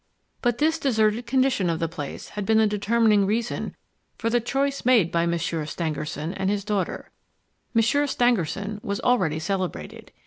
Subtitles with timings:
[0.41, 3.75] But this deserted condition of the place had been the determining reason
[4.17, 7.11] for the choice made by Monsieur Stangerson and his daughter.
[7.75, 10.11] Monsieur Stangerson was already celebrated.